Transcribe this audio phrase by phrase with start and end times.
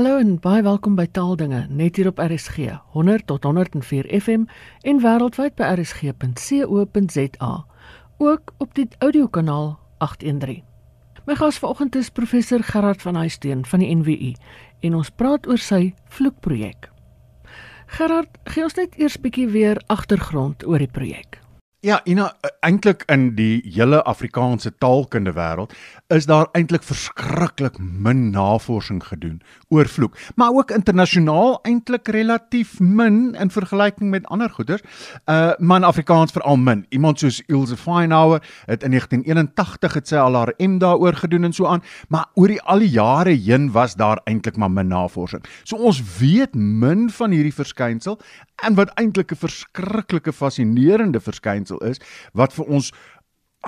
[0.00, 4.46] Hallo en baie welkom by Taaldinge net hier op RSG 100 tot 104 FM
[4.88, 7.50] en wêreldwyd by rsg.co.za.
[8.16, 9.68] Ook op die audiokanaal
[9.98, 10.62] 813.
[11.28, 14.32] My gas vanoggend is professor Gerard van Huisteen van die NWU
[14.80, 16.88] en ons praat oor sy vloekprojek.
[18.00, 21.39] Gerard, gee ons net eers bietjie weer agtergrond oor die projek.
[21.80, 22.26] Ja, Ina,
[22.60, 25.72] eintlik in die hele Afrikaanse taalkunde wêreld
[26.12, 29.38] is daar eintlik verskriklik min navorsing gedoen
[29.72, 34.84] oor vloek, maar ook internasionaal eintlik relatief min in vergelyking met ander goeters.
[35.24, 36.84] Uh man Afrikaans veral min.
[36.90, 41.56] Iemand soos Ilse Feinauer het in 1981 het sy al haar M daaroor gedoen en
[41.56, 45.48] so aan, maar oor die al die jare heen was daar eintlik maar min navorsing.
[45.64, 48.20] So ons weet min van hierdie verskynsel
[48.60, 52.00] en wat eintlik 'n verskriklike fascinerende verskynsel is
[52.32, 52.92] wat vir ons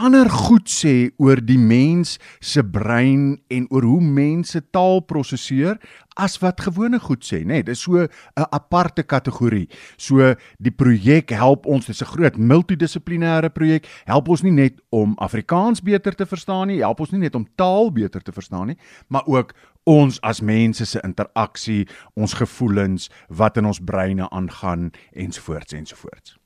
[0.00, 5.76] ander goed sê oor die mens se brein en oor hoe mense taal prosesseer
[6.16, 7.60] as wat gewone goed sê, nê.
[7.60, 8.08] Nee, dit is so 'n
[8.52, 9.68] aparte kategorie.
[9.96, 14.80] So die projek help ons, dit is 'n groot multidissiplinêre projek, help ons nie net
[14.90, 18.66] om Afrikaans beter te verstaan nie, help ons nie net om taal beter te verstaan
[18.66, 18.76] nie,
[19.08, 19.52] maar ook
[19.84, 26.41] ons as mense se interaksie, ons gevoelens, wat in ons breine aangaan ensovoorts ensovoorts.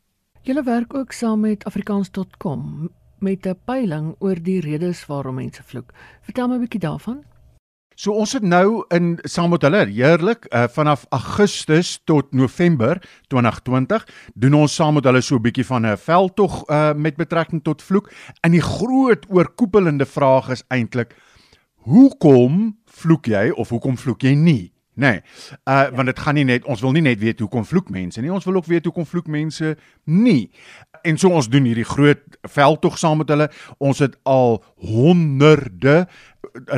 [0.47, 5.93] Julle werk ook saam met afrikaans.com met 'n peiling oor die redes waarom mense vloek.
[6.23, 7.25] Vertel my 'n bietjie daarvan.
[7.95, 14.07] So ons het nou in saam met hulle heerlik uh, vanaf Augustus tot November 2020
[14.35, 17.83] doen ons saam met hulle so 'n bietjie van 'n veldtog uh, met betrekking tot
[17.83, 18.13] vloek.
[18.41, 21.17] En die groot oorkoepelende vraag is eintlik
[21.77, 24.76] hoekom vloek jy of hoekom vloek jy nie?
[24.97, 25.21] Nee.
[25.21, 25.91] Uh ja.
[25.93, 28.45] want dit gaan nie net ons wil nie net weet hoekom vloek mense nie, ons
[28.49, 30.49] wil ook weet hoekom vloek mense nie.
[31.05, 33.51] En so ons doen hierdie groot veldtog saam met hulle.
[33.79, 36.07] Ons het al honderde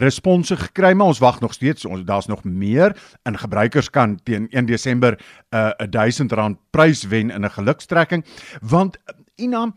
[0.02, 1.86] response gekry, maar ons wag nog steeds.
[1.86, 5.14] Ons daar's nog meer en gebruikers kan teen 1 Desember
[5.54, 8.24] 'n uh, 1000 rand prys wen in 'n gelukstrekking
[8.60, 8.98] want
[9.38, 9.72] Ina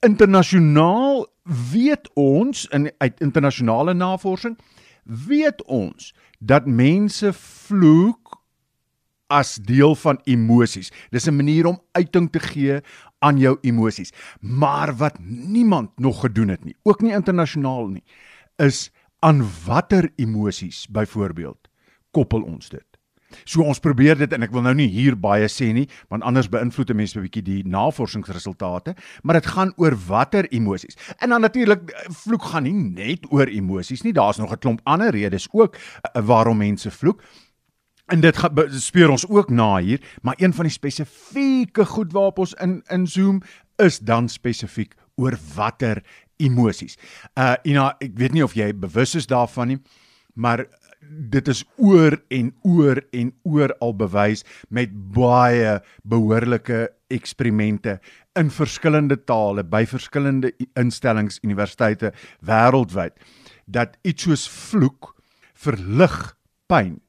[0.00, 1.26] internasionaal
[1.72, 4.58] weet ons in uit internasionale navorsing
[5.04, 8.40] weet ons dat mense vloek
[9.32, 10.92] as deel van emosies.
[11.10, 12.80] Dis 'n manier om uiting te gee
[13.18, 14.12] aan jou emosies.
[14.40, 18.04] Maar wat niemand nog gedoen het nie, ook nie internasionaal nie,
[18.56, 21.68] is aan watter emosies byvoorbeeld
[22.10, 22.91] koppel ons dit.
[23.44, 26.48] So ons probeer dit en ek wil nou nie hier baie sê nie, want anders
[26.48, 30.96] beïnvloed 'n mens 'n bietjie die navorsingsresultate, maar dit gaan oor watter emosies.
[31.18, 35.10] En dan natuurlik vloek gaan nie net oor emosies nie, daar's nog 'n klomp ander
[35.10, 37.22] redes ook uh, waarom mense vloek.
[38.06, 38.36] En dit
[38.68, 43.06] speur ons ook na hier, maar een van die spesifieke goed waarop ons in in
[43.06, 43.42] zoom
[43.76, 46.02] is dan spesifiek oor watter
[46.36, 46.98] emosies.
[47.34, 49.78] Uh Ina, ek weet nie of jy bewus is daarvan nie,
[50.34, 50.66] maar
[51.08, 57.98] dit is oor en oor en oor al bewys met baie behoorlike eksperimente
[58.38, 63.18] in verskillende tale by verskillende instellings universiteite wêreldwyd
[63.66, 65.12] dat iets soos vloek
[65.62, 66.16] verlig
[66.70, 67.00] pyn.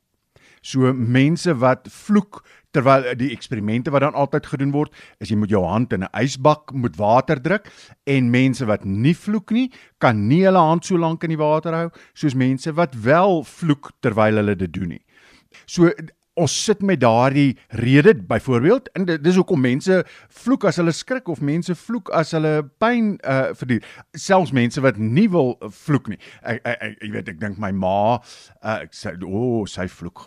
[0.63, 2.41] So mense wat vloek
[2.73, 6.15] terwyl die eksperimente wat dan altyd gedoen word is jy moet jou hand in 'n
[6.23, 7.69] ysbak moet water druk
[8.07, 9.69] en mense wat nie vloek nie
[9.99, 13.91] kan nie hulle hand so lank in die water hou soos mense wat wel vloek
[14.01, 15.03] terwyl hulle dit doen nie.
[15.65, 15.91] So
[16.39, 19.99] ons sit met daardie rede byvoorbeeld en dis hoekom mense
[20.43, 23.85] vloek as hulle skrik of mense vloek as hulle pyn uh verduur
[24.17, 27.95] selfs mense wat nie wil vloek nie ek ek, ek weet ek dink my ma
[28.17, 30.25] uh, ek sê o oh, sy vloek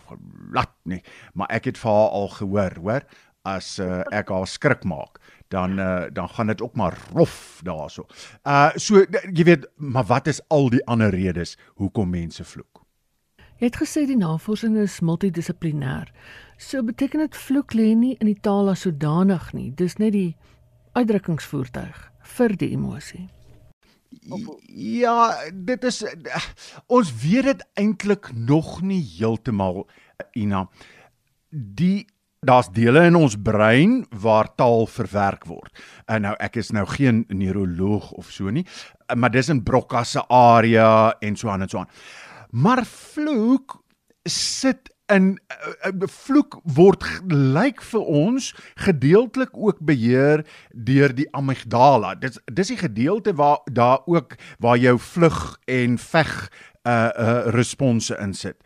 [0.55, 1.03] lat nie
[1.35, 3.09] maar ek het vir haar al gehoor hoor
[3.47, 5.21] as uh, ek haar skrik maak
[5.55, 8.07] dan uh, dan gaan dit ook maar rof daarso.
[8.43, 12.86] Uh so jy weet maar wat is al die ander redes hoekom mense vloek?
[13.57, 16.11] Jy het gesê die navorsing is multidissiplinêr.
[16.61, 19.71] So beteken dit vloek lê nie in die taal as sodanig nie.
[19.73, 20.37] Dis net die
[20.97, 22.03] uitdrukkingsvoertuig
[22.37, 23.25] vir die emosie.
[24.69, 26.03] Ja, dit is
[26.87, 29.87] ons weet dit eintlik nog nie heeltemal
[30.37, 30.67] Ina.
[31.51, 32.07] Die
[32.47, 35.73] daar's dele in ons brein waar taal verwerk word.
[36.07, 38.67] En nou ek is nou geen neuroloog of so nie,
[39.15, 41.91] maar dis in Broca se area en so aan en so aan.
[42.57, 43.83] Maar vloek
[44.29, 45.37] sit in
[45.87, 48.49] uh, vloek word lyk vir ons
[48.83, 50.43] gedeeltelik ook beheer
[50.73, 52.15] deur die amygdala.
[52.19, 56.35] Dis dis die gedeelte waar daar ook waar jou vlug en veg
[56.87, 58.57] uh uh response insit.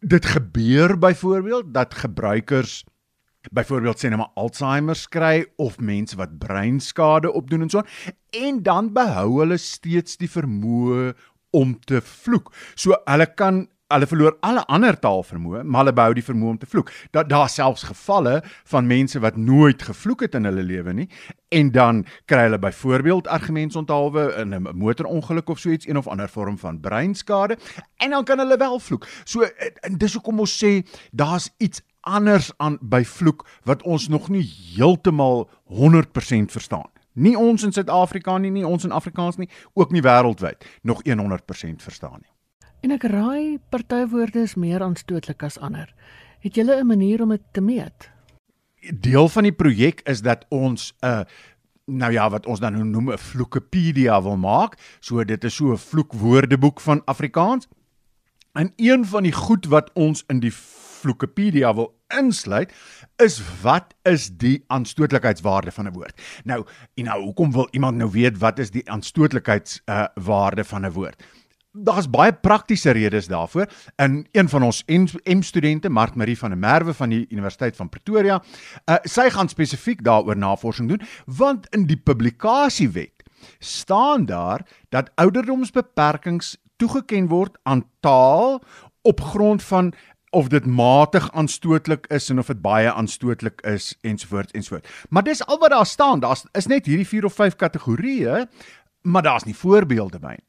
[0.00, 2.84] Dit gebeur byvoorbeeld dat gebruikers
[3.52, 7.82] byvoorbeeld sê net maar Alzheimer kry of mense wat breinskade opdoen en so
[8.30, 11.12] en dan behou hulle steeds die vermoë
[11.50, 12.52] om te vloek.
[12.74, 16.66] So hulle kan hulle verloor alle ander taalvermoë, maar hulle behou die vermoë om te
[16.66, 16.90] vloek.
[17.14, 18.40] Daar daar selfs gevalle
[18.72, 21.08] van mense wat nooit gevloek het in hulle lewe nie
[21.54, 26.28] en dan kry hulle byvoorbeeld argumentsonthaalwe in 'n motorongeluk of so iets, een of ander
[26.28, 27.58] vorm van breinskade
[27.96, 29.06] en dan kan hulle wel vloek.
[29.24, 29.46] So
[29.96, 30.82] dis hoekom ons sê
[31.12, 34.42] daar's iets anders aan by vloek wat ons nog nie
[34.74, 36.90] heeltemal 100% verstaan.
[37.16, 41.82] Nie ons in Suid-Afrika nie, nie ons in Afrikaans nie, ook nie wêreldwyd nog 100%
[41.82, 42.32] verstaan nie.
[42.84, 45.88] En ek raai party woorde is meer aanstootlik as ander.
[46.44, 48.10] Het jy 'n manier om dit te meet?
[49.00, 51.24] Deel van die projek is dat ons 'n uh,
[51.86, 54.78] nou ja, wat ons dan nou noem 'n vloekepedia wil maak.
[55.00, 57.68] So dit is so 'n vloekwoordeboek van Afrikaans.
[58.52, 62.72] En een van die goed wat ons in die vloekepedia wil insluit
[63.16, 66.20] is wat is die aanstootlikheidswaarde van 'n woord.
[66.44, 70.92] Nou, en nou hoekom wil iemand nou weet wat is die aanstootlikheidswaarde uh, van 'n
[70.92, 71.22] woord?
[71.72, 73.68] Daar's baie praktiese redes daarvoor.
[73.96, 74.82] In een van ons
[75.24, 78.42] M-studente, Mart Marie van der Merwe van die Universiteit van Pretoria,
[78.84, 83.22] uh, sy gaan spesifiek daaroor navorsing doen, want in die publikasiewet
[83.58, 88.62] staan daar dat ouderdomsbeperkings toegeken word aan taal
[89.02, 89.92] op grond van
[90.36, 94.88] of dit matig aanstootlik is en of dit baie aanstootlik is ensovoorts ensovoorts.
[95.08, 96.20] Maar dis al wat daar staan.
[96.20, 98.44] Daar's is net hierdie 4 of 5 kategorieë,
[99.02, 100.44] maar daar's nie voorbeelde by nie.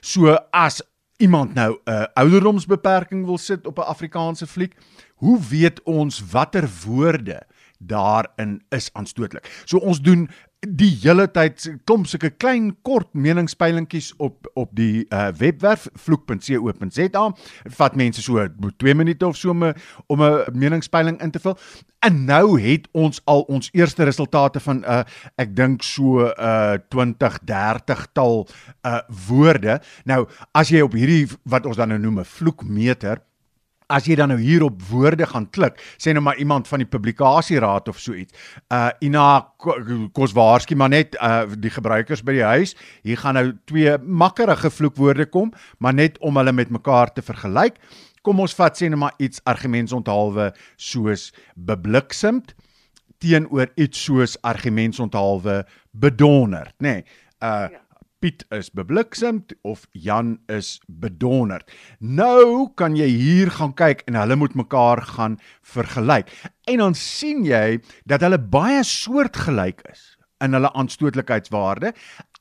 [0.00, 0.82] So as
[1.16, 4.74] iemand nou 'n uh, ouderdomsbeperking wil sit op 'n Afrikaanse fliek,
[5.14, 7.42] hoe weet ons watter woorde
[7.78, 9.62] daarin is aanstootlik?
[9.64, 10.30] So ons doen
[10.68, 17.24] die hele tyd klomp sulke klein kort meningspeilingkies op op die uh, webwerf vloek.co.za.
[17.64, 18.44] Dit vat mense so
[18.82, 19.74] 2 minute of so om 'n
[20.06, 21.58] om 'n meningspeiling in te vul.
[22.00, 25.02] En nou het ons al ons eerste resultate van 'n uh,
[25.36, 28.48] ek dink so 'n uh, 20, 30 tal
[28.86, 29.80] uh, woorde.
[30.04, 33.20] Nou as jy op hierdie wat ons dan nou noem 'n vloekmeter
[33.92, 36.88] as jy dan nou hier op woorde gaan klik, sê nou maar iemand van die
[36.88, 38.32] publikasieraad of so iets.
[38.72, 39.26] Uh Ina
[39.58, 42.74] kos waarskynlik maar net uh die gebruikers by die huis.
[43.02, 47.80] Hier gaan nou twee makkerige vloekwoorde kom, maar net om hulle met mekaar te vergelyk.
[48.24, 52.54] Kom ons vat sê nou maar iets argumentsonthaalwe soos bebliksemd
[53.24, 57.00] teenoor iets soos argumentsonthaalwe bedonder, nê.
[57.00, 57.04] Nee,
[57.44, 57.83] uh ja.
[58.24, 61.68] Piet is bebliksemd of Jan is bedonderd.
[62.00, 65.34] Nou kan jy hier gaan kyk en hulle moet mekaar gaan
[65.74, 66.32] vergelyk.
[66.64, 70.06] En dan sien jy dat hulle baie soortgelyk is
[70.40, 71.92] in hulle aanstootlikheidswaarde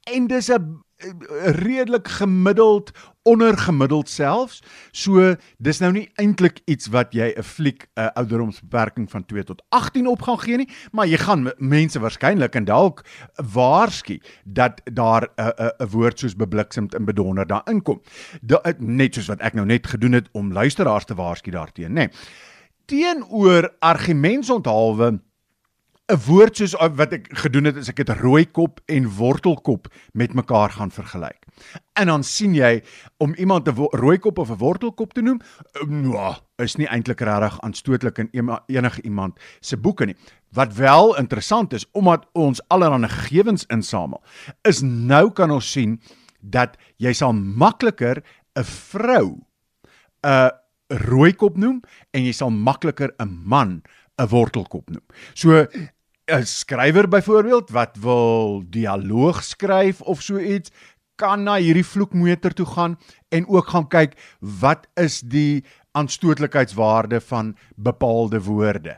[0.07, 0.79] en dis 'n
[1.65, 2.91] redelik gemiddeld
[3.23, 4.61] ondergemiddeld selfs.
[4.91, 9.63] So dis nou nie eintlik iets wat jy 'n fliek 'n ouderdomsbeperking van 2 tot
[9.69, 13.05] 18 op gaan gee nie, maar jy gaan mense waarskynlik en dalk
[13.53, 18.01] waarsku dat daar 'n 'n woord soos bebliksemd en bedonder daarin kom.
[18.41, 21.93] Da, net soos wat ek nou net gedoen het om luisteraars te waarsku daarteenoor, nê.
[21.93, 22.09] Nee.
[22.85, 25.21] Teenoor argumentsonthaalwe
[26.11, 30.73] 'n woord soos wat ek gedoen het is ek het rooikop en wortelkop met mekaar
[30.75, 31.45] gaan vergelyk.
[31.95, 32.83] En dan sien jy
[33.23, 35.39] om iemand 'n rooikop of 'n wortelkop te noem,
[35.87, 38.29] nou, is nie eintlik regtig aanstootlik in
[38.67, 40.15] enige iemand se boeke nie.
[40.51, 44.23] Wat wel interessant is omdat ons allerlei gegevens insamel,
[44.61, 46.01] is nou kan ons sien
[46.41, 48.23] dat jy sal makliker
[48.55, 49.39] 'n vrou
[50.23, 50.51] 'n
[50.87, 53.81] rooikop noem en jy sal makliker 'n man
[54.21, 55.05] 'n wortelkop noem.
[55.33, 55.65] So
[56.31, 60.71] 'n skrywer byvoorbeeld wat wil dialoog skryf of so iets
[61.15, 62.97] kan na hierdie vloekmeter toe gaan
[63.29, 68.97] en ook gaan kyk wat is die aanstootlikheidswaarde van bepaalde woorde.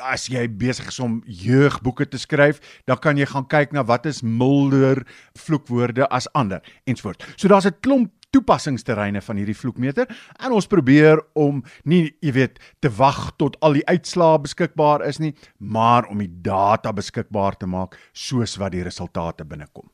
[0.00, 4.06] As jy besig is om jeugboeke te skryf, dan kan jy gaan kyk na wat
[4.06, 5.02] is milder
[5.38, 7.26] vloekwoorde as ander ensvoorts.
[7.36, 12.58] So daar's 'n klomp toepassingsterreine van hierdie vloekmeter en ons probeer om nie jy weet
[12.80, 17.66] te wag tot al die uitslae beskikbaar is nie, maar om die data beskikbaar te
[17.66, 19.90] maak soos wat die resultate binnekom.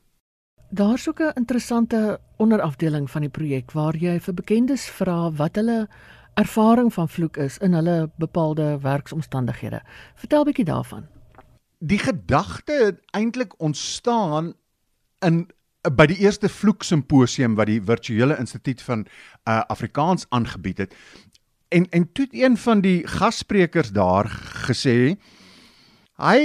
[0.69, 5.87] Daar's ook 'n interessante onderafdeling van die projek waar jy vir bekendes vra wat hulle
[6.33, 9.81] ervaring van vloek is in hulle bepaalde werksomstandighede.
[10.15, 11.07] Vertel bietjie daarvan.
[11.79, 14.53] Die gedagte het eintlik ontstaan
[15.19, 15.47] in
[15.81, 20.95] by die eerste vloek simposium wat die virtuele instituut van uh, Afrikaans aangebied het
[21.69, 24.29] en en toe een van die gassprekers daar
[24.67, 25.17] gesê
[26.17, 26.41] hy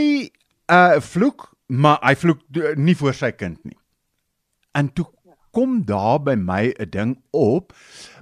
[0.73, 2.43] uh vloek maar hy vloek
[2.77, 3.79] nie vir sy kind nie.
[4.77, 5.07] En toe
[5.53, 7.73] kom daar by my 'n ding op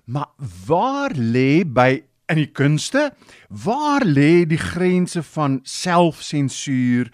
[0.05, 0.31] maar
[0.67, 3.11] waar lê by in die kunste
[3.49, 7.11] waar lê die grense van selfsensuur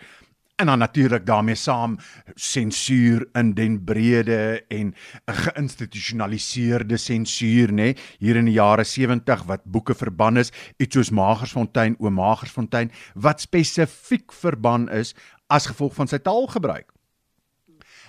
[0.57, 1.99] en dan natuurlik daarmee saam
[2.35, 4.95] sensuur in den brede en
[5.27, 10.95] 'n geïnstitusionaliseerde sensuur nê nee, hier in die jare 70 wat boeke verban is iets
[10.95, 15.15] soos Magersfontein o Magersfontein wat spesifiek verban is
[15.47, 16.93] as gevolg van sy taalgebruik.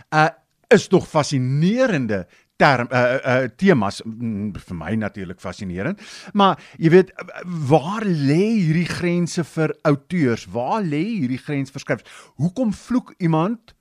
[0.09, 0.29] Uh
[0.67, 2.27] is tog fascinerende
[2.57, 6.01] term uh uh temas mm, vir my natuurlik fascinerend.
[6.33, 7.13] Maar jy weet
[7.45, 10.47] waar lê hierdie grense vir auteurs?
[10.51, 12.21] Waar lê hierdie grens vir skrywers?
[12.41, 13.75] Hoekom vloek iemand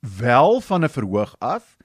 [0.00, 1.76] wel van 'n verhoog af?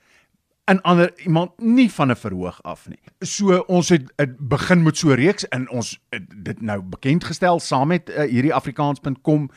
[0.66, 3.00] en ander iemand nie van 'n verhoog af nie.
[3.20, 6.00] So ons het, het begin met so 'n reeks in ons
[6.36, 9.50] dit nou bekend gestel saam met uh, hierdie afrikaans.com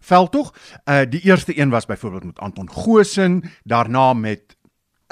[0.00, 0.54] veldtog.
[0.84, 4.56] Uh die eerste een was byvoorbeeld met Anton Goosen, daarna met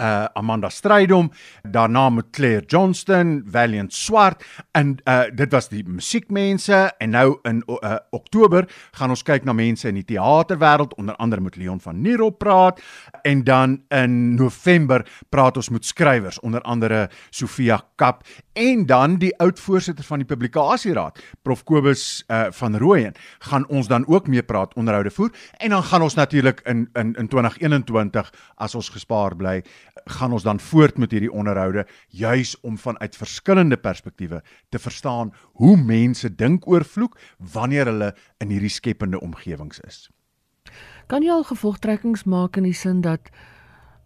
[0.00, 1.30] uh Amanda Strydom,
[1.62, 7.62] daarna met Claire Johnston, Valiant Swart en uh dit was die musiekmense en nou in
[7.66, 12.00] uh, Oktober gaan ons kyk na mense in die teaterwêreld onder andere met Leon van
[12.00, 12.80] Niro praat
[13.22, 19.32] en dan in November praat ons met skrywers onder andere Sofia Kap en dan die
[19.40, 24.42] oud voorsitter van die publikasieraad Prof Kobus uh van Rooyen gaan ons dan ook mee
[24.42, 29.37] praat onderhoude voer en dan gaan ons natuurlik in in in 2021 as ons gespaar
[29.37, 29.62] bly
[30.04, 35.76] gaan ons dan voort met hierdie onderhoude juis om vanuit verskillende perspektiewe te verstaan hoe
[35.76, 40.11] mense dink oor vloek wanneer hulle in hierdie skepende omgewings is.
[41.06, 43.30] Kan jy al gevolgtrekkings maak in die sin dat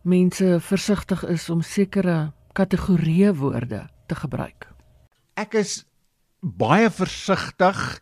[0.03, 4.69] mense versigtig is om sekere kategorieë woorde te gebruik?
[5.37, 5.85] Ek is
[6.41, 8.01] baie versigtig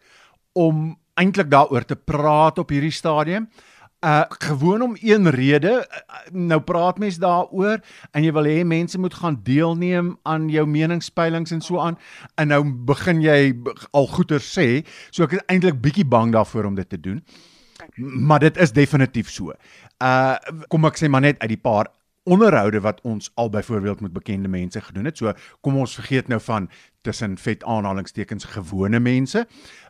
[0.53, 3.49] om eintlik daaroor te praat op hierdie stadium.
[4.05, 5.87] Uh gewoon om een rede.
[5.89, 7.81] Uh, nou praat mense daaroor
[8.13, 11.97] en jy wil hê mense moet gaan deelneem aan jou meningspeilings en so aan.
[12.37, 13.55] En nou begin jy
[13.91, 14.69] al goeie sê
[15.11, 17.23] so ek is eintlik bietjie bang daarvoor om dit te doen.
[17.97, 19.57] Maar dit is definitief so.
[20.03, 20.37] Uh
[20.69, 21.89] kom ek sê maar net uit die paar
[22.25, 25.17] onderhoude wat ons al byvoorbeeld met bekende mense gedoen het.
[25.17, 29.47] So kom ons vergeet nou van tussen vet aanhalingstekens gewone mense.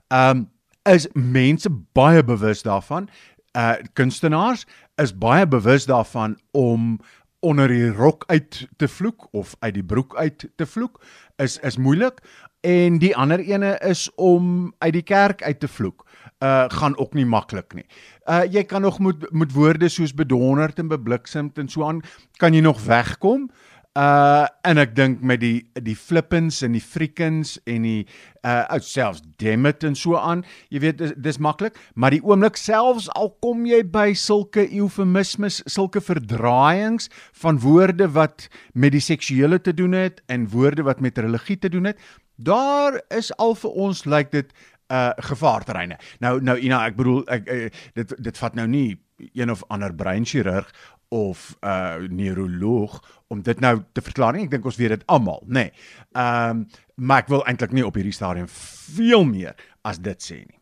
[0.09, 0.51] Um
[0.83, 3.09] is mense baie bewus daarvan?
[3.57, 4.67] Uh kunstenaars
[5.01, 7.01] is baie bewus daarvan om
[7.45, 11.01] onder die rok uit te vloek of uit die broek uit te vloek
[11.37, 12.23] is is moeilik
[12.65, 16.07] en die ander ene is om uit die kerk uit te vloek
[16.45, 17.87] uh gaan ook nie maklik nie.
[18.29, 22.01] Uh jy kan nog met met woorde soos bedonderd en bebliksemd en so aan
[22.41, 23.49] kan jy nog wegkom.
[23.49, 28.07] Uh en ek dink met die die flippens en die freakens en die
[28.45, 33.07] uh selfs demit en so aan, jy weet dis, dis maklik, maar die oomblik selfs
[33.15, 37.09] al kom jy by sulke eufemismes, sulke verdraaiings
[37.39, 41.71] van woorde wat met die seksuele te doen het en woorde wat met religie te
[41.71, 41.99] doen het,
[42.37, 44.51] daar is al vir ons lyk dit
[44.93, 45.97] uh gevaarterreine.
[46.21, 48.99] Nou nou Ina, ek bedoel ek uh, dit dit vat nou nie
[49.33, 50.69] een of ander breinchirurg
[51.15, 54.45] of 'n uh, neuroloog om dit nou te verklaar nie.
[54.45, 55.53] Ek dink ons weet dit almal, nê.
[55.53, 55.73] Nee.
[56.13, 60.37] Ehm um, maar ek wil eintlik nie op hierdie stadium veel meer as dit sê
[60.43, 60.61] nie.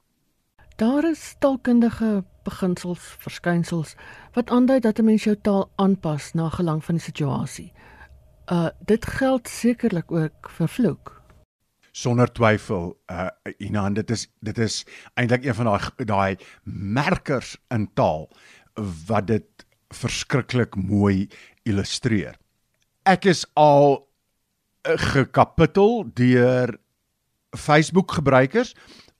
[0.80, 3.94] Daar is taalkundige beginsels, verskynsels
[4.32, 7.72] wat aandui dat 'n mens jou taal aanpas na gelang van die situasie.
[8.52, 11.22] Uh dit geld sekerlik ook vir vloek.
[11.92, 13.28] Sonder twyfel, uh
[13.58, 18.28] Ina, dit is dit is eintlik een van daai daai merkers in taal
[19.06, 21.28] wat dit verskriklik mooi
[21.68, 22.38] illustreer.
[23.08, 24.06] Ek is al
[24.84, 26.78] eh, gekapitel deur
[27.56, 28.74] Facebook gebruikers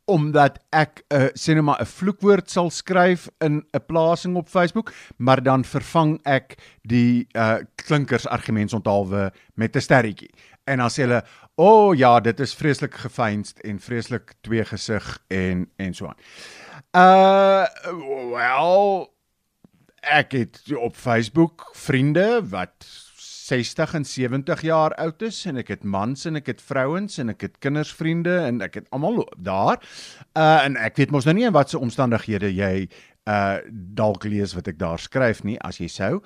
[0.05, 4.49] omdat ek 'n uh, sê net maar 'n vloekwoord sal skryf in 'n plasing op
[4.49, 10.31] Facebook, maar dan vervang ek die uh klinkers argumentsonthaalwe met 'n sterretjie.
[10.67, 11.23] En dan sê hulle,
[11.57, 16.19] "O oh, ja, dit is vreeslik gefeinst en vreeslik tweegesig en en so aan."
[16.95, 17.67] Uh
[18.33, 19.12] well,
[20.03, 22.87] ek het op Facebook vriende wat
[23.43, 27.33] 60 en 70 jaar oud is en ek het mans en ek het vrouens en
[27.33, 29.83] ek het kindersvriende en ek het almal daar.
[30.39, 32.89] Uh en ek weet mos nou nie in watter omstandighede jy
[33.31, 36.23] uh dalk lees wat ek daar skryf nie as jy sou.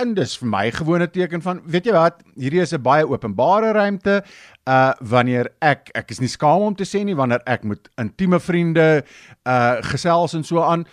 [0.00, 3.72] En dis vir my gewone teken van weet jy wat, hierdie is 'n baie openbare
[3.72, 4.22] ruimte.
[4.66, 8.40] Uh wanneer ek ek is nie skaam om te sê nie wanneer ek met intieme
[8.40, 9.04] vriende
[9.46, 10.86] uh gesels en so aan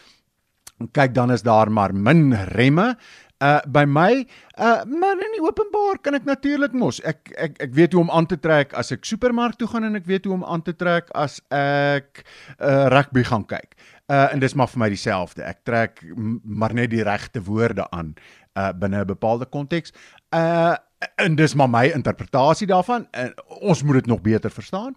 [0.96, 2.96] kyk dan is daar maar min remme
[3.40, 4.28] uh by my
[4.60, 8.12] uh maar in die openbaar kan ek natuurlik mos ek ek ek weet hoe om
[8.12, 10.76] aan te trek as ek supermark toe gaan en ek weet hoe om aan te
[10.76, 12.26] trek as ek
[12.60, 13.80] uh rugby gaan kyk.
[14.12, 15.44] Uh en dis maar vir my dieselfde.
[15.48, 16.04] Ek trek
[16.44, 18.16] maar net die regte woorde aan
[18.60, 19.96] uh binne 'n bepaalde konteks.
[20.36, 20.76] Uh
[21.16, 23.08] en dis maar my interpretasie daarvan.
[23.16, 23.32] Uh,
[23.64, 24.96] ons moet dit nog beter verstaan.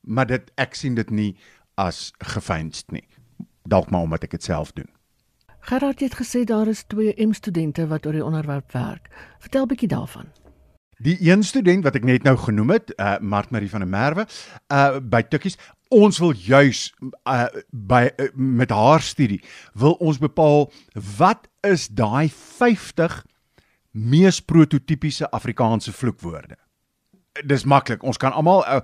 [0.00, 1.36] Maar dit ek sien dit nie
[1.74, 3.08] as gefeinst nie.
[3.66, 4.90] Dalk maar omdat ek dit self doen.
[5.62, 9.06] Gerard het gesê daar is twee M studente wat oor die onderwerp werk.
[9.38, 10.26] Vertel bietjie daarvan.
[10.98, 14.26] Die een student wat ek net nou genoem het, uh Mart Marie van der Merwe,
[14.74, 16.88] uh by Tukkies, ons wil juis
[17.30, 19.38] uh by uh, met haar studie
[19.78, 20.66] wil ons bepaal
[21.18, 23.22] wat is daai 50
[23.92, 26.58] mees prototipiese Afrikaanse vloekwoorde.
[27.40, 28.02] Dis maklik.
[28.04, 28.80] Ons kan almal uh,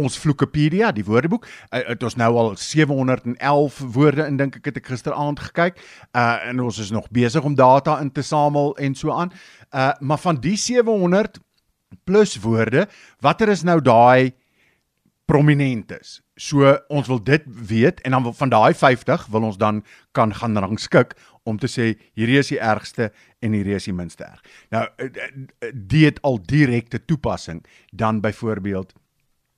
[0.00, 4.78] ons Vloekepedia, die woordeboek, uh, het ons nou al 711 woorde in dink ek het
[4.80, 5.82] ek gisteraand gekyk.
[6.16, 9.32] Uh en ons is nog besig om data in te samel en so aan.
[9.76, 11.36] Uh maar van die 700
[12.08, 12.86] plus woorde,
[13.20, 14.32] watter is nou daai
[15.28, 16.22] prominentes?
[16.36, 19.80] So ons wil dit weet en dan van daai 50 wil ons dan
[20.12, 21.16] kan gaan rangskik
[21.48, 24.42] om te sê hierdie is die ergste en hierdie is die minste erg.
[24.74, 28.92] Nou eh, eh, dit het al direkte toepassing dan byvoorbeeld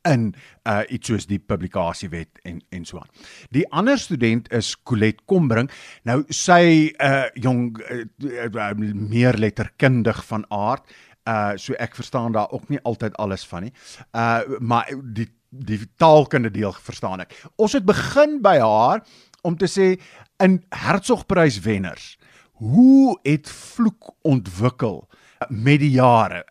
[0.08, 0.34] in
[0.68, 3.10] uh iets soos die publikasiewet en en so aan.
[3.50, 5.70] Die ander student is Colet Kombring.
[6.08, 10.86] Nou sy uh jong uh, meer letterkundig van aard.
[11.28, 13.74] Uh so ek verstaan daar ook nie altyd alles van nie.
[14.12, 17.34] Uh maar die die taalkunde deel verstaan ek.
[17.56, 19.04] Ons het begin by haar
[19.46, 19.94] om te sê
[20.42, 22.16] in Hertzogprys wenners.
[22.58, 25.06] Hoe het vloek ontwikkel
[25.48, 26.42] met die jare?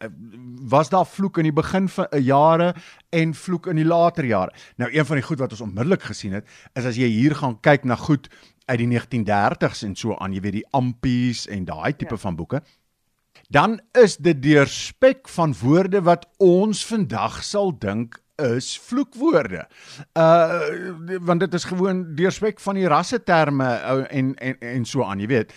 [0.71, 2.75] Was daar vloek in die begin van 'n jare
[3.09, 4.53] en vloek in die later jare?
[4.77, 7.59] Nou een van die goed wat ons onmiddellik gesien het, is as jy hier gaan
[7.59, 8.29] kyk na goed
[8.65, 12.21] uit die 1930s en so aan, jy weet die ampies en daai tipe ja.
[12.21, 12.61] van boeke,
[13.49, 19.67] dan is dit deurspek van woorde wat ons vandag sal dink is vloekwoorde.
[20.13, 20.59] Uh
[21.21, 25.27] want dit is gewoon deurspek van die rasseterme uh, en en en so aan, jy
[25.27, 25.53] weet.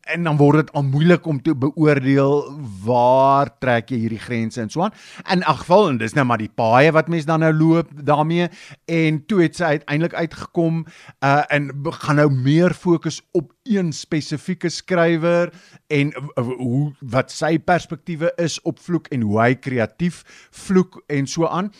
[0.00, 4.70] En dan word dit al moeilik om te beoordeel waar trek jy hierdie grense en
[4.70, 4.92] so aan.
[5.30, 8.48] In elk geval en dis nou maar die paaie wat mense dan nou loop daarmee
[8.84, 10.84] en toe het sy uiteindelik uitgekom
[11.24, 11.70] uh en
[12.02, 15.52] gaan nou meer fokus op een spesifieke skrywer
[15.86, 21.46] en hoe wat sy perspektiewe is op vloek en hoe hy kreatief vloek en so
[21.48, 21.70] aan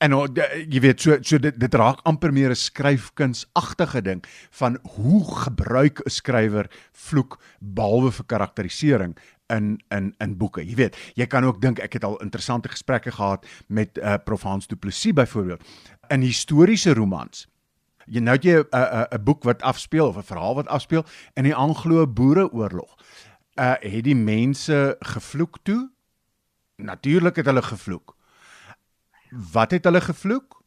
[0.00, 5.24] en jy weet so so dit dit raak amper meer 'n skryfkunsagtige ding van hoe
[5.44, 9.16] gebruik 'n skrywer vloek behalwe vir karakterisering
[9.50, 10.64] in in in boeke.
[10.64, 14.42] Jy weet, jy kan ook dink ek het al interessante gesprekke gehad met uh, Prof
[14.42, 15.62] Hans Du Plessis byvoorbeeld
[16.08, 17.46] in historiese romans.
[18.06, 21.44] Jy nou jy 'n 'n 'n boek wat afspeel of 'n verhaal wat afspeel in
[21.44, 22.96] die Anglo-Boereoorlog.
[23.54, 25.90] Uh het die mense gevloek toe?
[26.76, 28.16] Natuurlik het hulle gevloek.
[29.30, 30.62] Wat het hulle gevloek?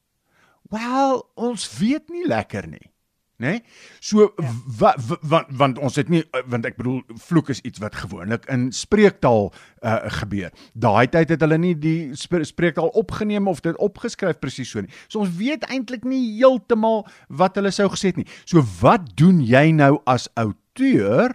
[0.71, 2.93] Wel, ons weet nie lekker nie.
[3.36, 3.49] Né?
[3.49, 3.63] Nee?
[3.99, 4.52] So ja.
[4.78, 8.67] wat want want ons het nie want ek bedoel vloek is iets wat gewoonlik in
[8.71, 10.54] spreektaal uh, gebeur.
[10.73, 14.93] Daai tyd het hulle nie die spreektaal opgeneem of dit opgeskryf presies so nie.
[15.08, 18.30] So ons weet eintlik nie heeltemal wat hulle sou gesê het nie.
[18.45, 21.34] So wat doen jy nou as outeur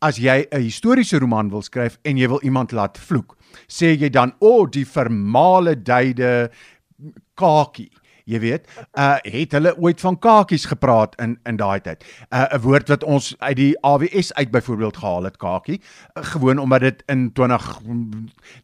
[0.00, 3.39] as jy 'n historiese roman wil skryf en jy wil iemand laat vloek?
[3.66, 6.50] Sê jy dan o oh, die vermale duide
[7.34, 7.90] kakie.
[8.30, 12.04] Jy weet uh het hulle ooit van kakies gepraat in in daai tyd?
[12.30, 16.58] Uh 'n woord wat ons uit die AWS uit byvoorbeeld gehaal het kakie uh, gewoon
[16.58, 17.80] omdat dit in 20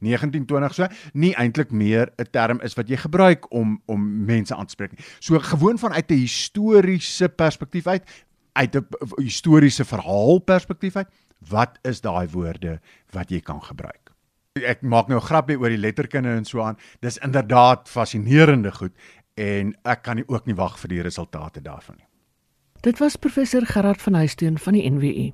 [0.01, 4.67] 1920 so nie eintlik meer 'n term is wat jy gebruik om om mense aan
[4.67, 5.05] te spreek nie.
[5.19, 8.05] So gewoon vanuit 'n historiese perspektief uit
[8.53, 11.09] uit 'n historiese verhaal perspektief uit
[11.49, 14.06] wat is daai woorde wat jy kan gebruik
[14.65, 16.77] Ek maak nou 'n grapjie oor die letterkunde en so aan.
[17.01, 18.93] Dis inderdaad fascinerende goed
[19.35, 22.07] en ek kan nie ook nie wag vir die resultate daarvan nie.
[22.81, 25.33] Dit was professor Gerard van Huisteen van die NWU.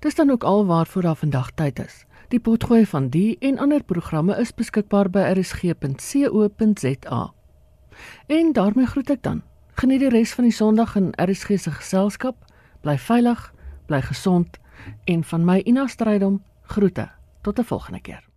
[0.00, 2.04] Dis dan ook al waarvoor daar vandag tyd is.
[2.28, 7.32] Die potgooi van die en ander programme is beskikbaar by rsg.co.za.
[8.26, 9.42] En daarmee groet ek dan.
[9.80, 12.44] Geniet die res van die Sondag in RSG se geselskap.
[12.80, 13.54] Bly veilig,
[13.86, 14.58] bly gesond
[15.04, 17.08] en van my Ina Strydom groete.
[17.42, 18.27] Tot 'n volgende keer.